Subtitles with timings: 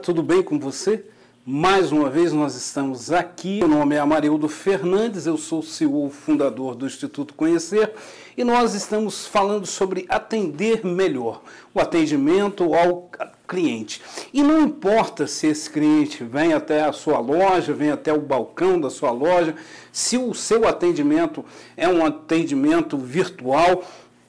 [0.00, 1.04] tudo bem com você?
[1.44, 3.58] Mais uma vez nós estamos aqui.
[3.58, 7.92] Meu nome é Amarildo Fernandes, eu sou CEO fundador do Instituto Conhecer
[8.34, 11.42] e nós estamos falando sobre atender melhor,
[11.74, 13.10] o atendimento ao
[13.46, 14.00] cliente.
[14.32, 18.80] E não importa se esse cliente vem até a sua loja, vem até o balcão
[18.80, 19.54] da sua loja,
[19.92, 21.44] se o seu atendimento
[21.76, 23.84] é um atendimento virtual,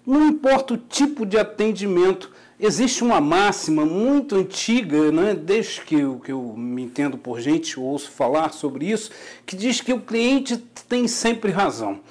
[0.06, 2.32] não importa o tipo de atendimento
[2.64, 7.80] Existe uma máxima muito antiga, né, desde que eu, que eu me entendo por gente,
[7.80, 9.10] ouço falar sobre isso,
[9.48, 12.02] que diz que o cliente tem sempre razão.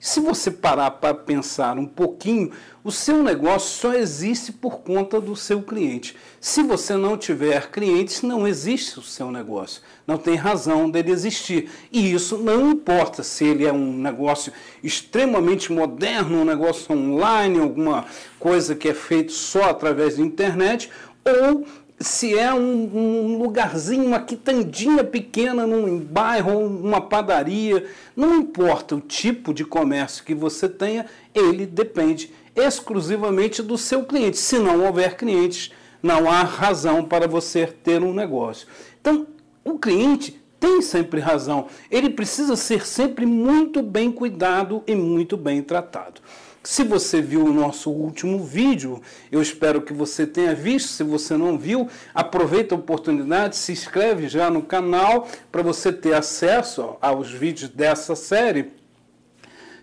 [0.00, 2.52] Se você parar para pensar um pouquinho,
[2.84, 6.14] o seu negócio só existe por conta do seu cliente.
[6.40, 9.82] Se você não tiver clientes, não existe o seu negócio.
[10.06, 11.68] Não tem razão dele existir.
[11.90, 14.52] E isso não importa se ele é um negócio
[14.84, 18.04] extremamente moderno, um negócio online, alguma
[18.38, 20.90] coisa que é feito só através da internet,
[21.24, 21.66] ou
[22.00, 29.00] se é um, um, lugarzinho, uma quitandinha pequena num bairro, uma padaria, não importa o
[29.00, 34.36] tipo de comércio que você tenha, ele depende exclusivamente do seu cliente.
[34.36, 38.68] Se não houver clientes, não há razão para você ter um negócio.
[39.00, 39.26] Então,
[39.64, 41.66] o cliente tem sempre razão.
[41.90, 46.20] Ele precisa ser sempre muito bem cuidado e muito bem tratado.
[46.62, 50.88] Se você viu o nosso último vídeo, eu espero que você tenha visto.
[50.88, 56.14] Se você não viu, aproveita a oportunidade, se inscreve já no canal para você ter
[56.14, 58.72] acesso aos vídeos dessa série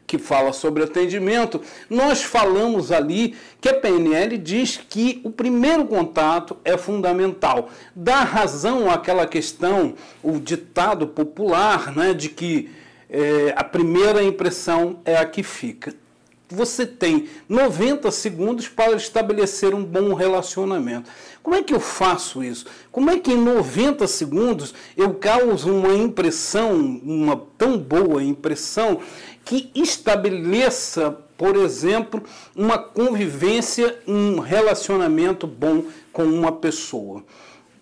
[0.05, 1.59] que fala sobre atendimento,
[1.89, 7.69] nós falamos ali que a PNL diz que o primeiro contato é fundamental.
[7.95, 12.69] Dá razão àquela questão, o ditado popular, né, de que
[13.09, 16.04] é, a primeira impressão é a que fica
[16.49, 21.09] você tem 90 segundos para estabelecer um bom relacionamento.
[21.41, 22.65] Como é que eu faço isso?
[22.91, 26.73] Como é que em 90 segundos eu causo uma impressão,
[27.03, 28.99] uma tão boa impressão,
[29.43, 32.23] que estabeleça, por exemplo,
[32.55, 37.23] uma convivência, um relacionamento bom com uma pessoa?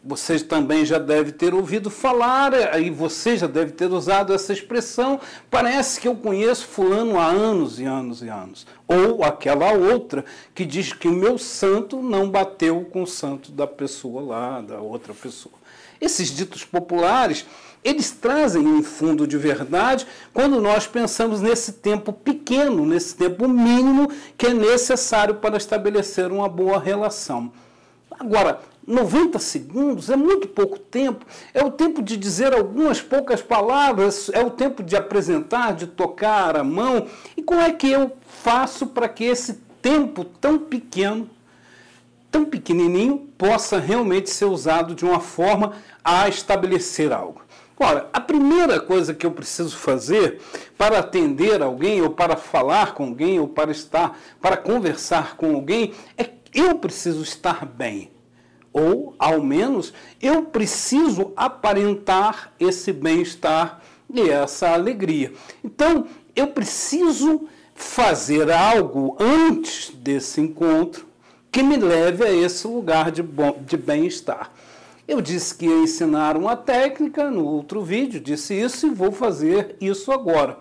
[0.05, 5.17] Você também já deve ter ouvido falar, aí você já deve ter usado essa expressão.
[5.49, 8.67] Parece que eu conheço Fulano há anos e anos e anos.
[8.85, 13.65] Ou aquela outra que diz que o meu santo não bateu com o santo da
[13.65, 15.55] pessoa lá, da outra pessoa.
[16.01, 17.45] Esses ditos populares,
[17.81, 24.11] eles trazem um fundo de verdade quando nós pensamos nesse tempo pequeno, nesse tempo mínimo
[24.37, 27.53] que é necessário para estabelecer uma boa relação.
[28.19, 34.29] Agora, 90 segundos é muito pouco tempo, é o tempo de dizer algumas poucas palavras,
[34.33, 37.07] é o tempo de apresentar, de tocar a mão.
[37.35, 41.29] E como é que eu faço para que esse tempo tão pequeno,
[42.29, 45.73] tão pequenininho, possa realmente ser usado de uma forma
[46.03, 47.41] a estabelecer algo?
[47.79, 50.39] Ora, a primeira coisa que eu preciso fazer
[50.77, 55.93] para atender alguém, ou para falar com alguém, ou para estar, para conversar com alguém,
[56.17, 58.11] é eu preciso estar bem
[58.71, 63.81] ou ao menos eu preciso aparentar esse bem-estar
[64.11, 65.31] e essa alegria.
[65.63, 71.07] Então, eu preciso fazer algo antes desse encontro
[71.51, 73.23] que me leve a esse lugar de,
[73.65, 74.51] de bem-estar.
[75.07, 79.75] Eu disse que ia ensinar uma técnica no outro vídeo, disse isso e vou fazer
[79.79, 80.57] isso agora.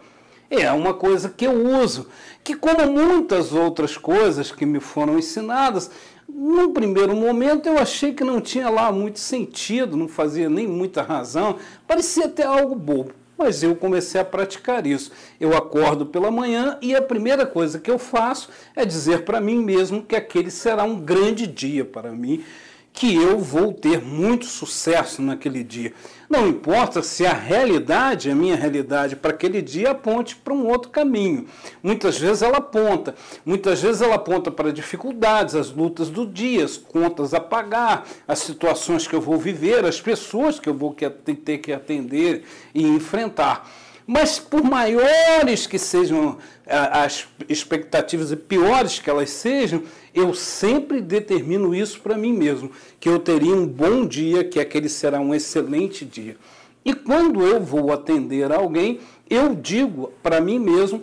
[0.55, 2.09] É uma coisa que eu uso,
[2.45, 5.91] que como muitas outras coisas que me foram ensinadas,
[6.29, 11.01] num primeiro momento eu achei que não tinha lá muito sentido, não fazia nem muita
[11.01, 11.57] razão,
[11.89, 13.13] parecia até algo bobo.
[13.39, 15.11] Mas eu comecei a praticar isso.
[15.41, 19.57] Eu acordo pela manhã e a primeira coisa que eu faço é dizer para mim
[19.57, 22.45] mesmo que aquele será um grande dia para mim
[22.93, 25.93] que eu vou ter muito sucesso naquele dia.
[26.29, 30.91] Não importa se a realidade, a minha realidade para aquele dia aponte para um outro
[30.91, 31.47] caminho.
[31.83, 33.15] Muitas vezes ela aponta,
[33.45, 38.39] muitas vezes ela aponta para dificuldades, as lutas do dia, as contas a pagar, as
[38.41, 43.69] situações que eu vou viver, as pessoas que eu vou ter que atender e enfrentar.
[44.07, 49.83] Mas por maiores que sejam as expectativas e piores que elas sejam,
[50.15, 54.89] eu sempre determino isso para mim mesmo, que eu teria um bom dia, que aquele
[54.89, 56.37] será um excelente dia.
[56.85, 59.01] E quando eu vou atender alguém,
[59.31, 61.03] eu digo para mim mesmo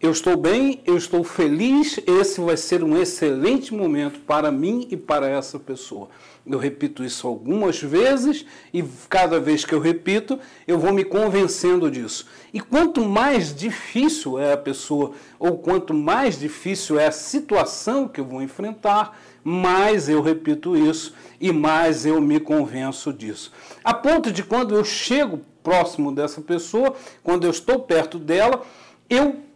[0.00, 4.96] eu estou bem, eu estou feliz, esse vai ser um excelente momento para mim e
[4.96, 6.08] para essa pessoa.
[6.46, 11.90] Eu repito isso algumas vezes e cada vez que eu repito, eu vou me convencendo
[11.90, 12.28] disso.
[12.54, 18.20] E quanto mais difícil é a pessoa, ou quanto mais difícil é a situação que
[18.20, 23.52] eu vou enfrentar, mais eu repito isso e mais eu me convenço disso.
[23.82, 28.62] A ponto de quando eu chego próximo dessa pessoa, quando eu estou perto dela,
[29.10, 29.47] eu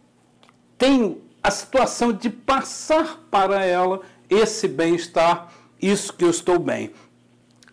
[0.83, 5.47] tenho a situação de passar para ela esse bem-estar
[5.81, 6.91] isso que eu estou bem.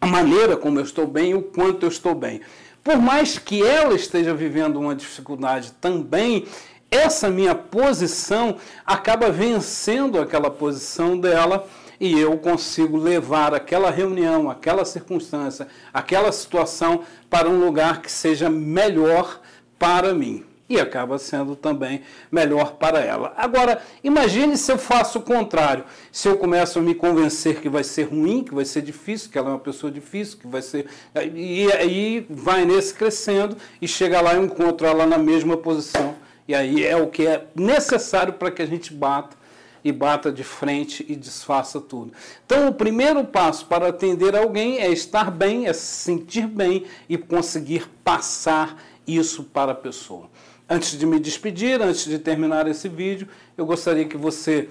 [0.00, 2.40] A maneira como eu estou bem, o quanto eu estou bem.
[2.84, 6.46] Por mais que ela esteja vivendo uma dificuldade também,
[6.88, 11.66] essa minha posição acaba vencendo aquela posição dela
[11.98, 18.48] e eu consigo levar aquela reunião, aquela circunstância, aquela situação para um lugar que seja
[18.48, 19.40] melhor
[19.80, 23.34] para mim e acaba sendo também melhor para ela.
[23.36, 25.84] Agora, imagine se eu faço o contrário.
[26.12, 29.36] Se eu começo a me convencer que vai ser ruim, que vai ser difícil, que
[29.36, 30.86] ela é uma pessoa difícil, que vai ser.
[31.34, 36.14] E aí vai nesse crescendo e chega lá e encontro ela na mesma posição.
[36.46, 39.36] E aí é o que é necessário para que a gente bata
[39.82, 42.12] e bata de frente e desfaça tudo.
[42.46, 47.16] Então, o primeiro passo para atender alguém é estar bem, é se sentir bem e
[47.16, 50.28] conseguir passar isso para a pessoa.
[50.72, 53.26] Antes de me despedir, antes de terminar esse vídeo,
[53.58, 54.68] eu gostaria que você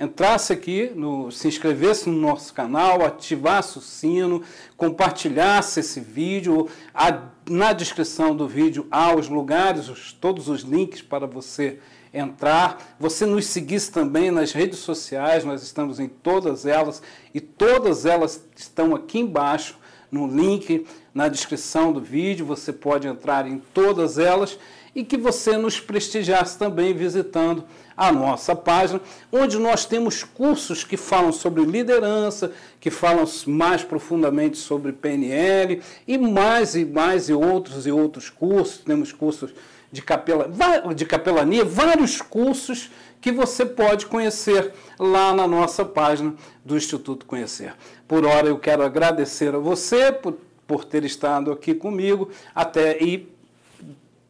[0.00, 4.42] entrasse aqui, no, se inscrevesse no nosso canal, ativasse o sino,
[4.78, 6.70] compartilhasse esse vídeo.
[6.94, 11.78] A, na descrição do vídeo há os lugares, os, todos os links para você
[12.14, 12.96] entrar.
[12.98, 17.02] Você nos seguisse também nas redes sociais, nós estamos em todas elas
[17.34, 19.76] e todas elas estão aqui embaixo
[20.12, 22.44] no link na descrição do vídeo.
[22.46, 24.58] Você pode entrar em todas elas
[24.94, 27.64] e que você nos prestigiasse também visitando
[27.96, 29.00] a nossa página,
[29.30, 36.18] onde nós temos cursos que falam sobre liderança, que falam mais profundamente sobre PNL e
[36.18, 38.82] mais e mais e outros e outros cursos.
[38.84, 39.52] Temos cursos
[39.92, 40.50] de, capela,
[40.94, 42.90] de capelania, vários cursos
[43.20, 46.34] que você pode conhecer lá na nossa página
[46.64, 47.74] do Instituto Conhecer.
[48.08, 53.30] Por hora eu quero agradecer a você por, por ter estado aqui comigo até e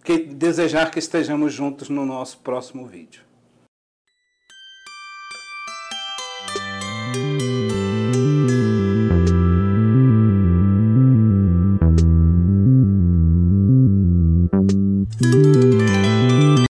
[0.05, 3.23] que desejar que estejamos juntos no nosso próximo vídeo.